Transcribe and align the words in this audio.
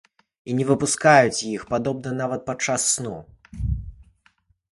І 0.51 0.53
не 0.59 0.63
выпускаюць 0.69 1.45
іх, 1.49 1.61
падобна, 1.75 2.15
нават 2.23 2.41
падчас 2.49 2.87
сну. 2.95 3.13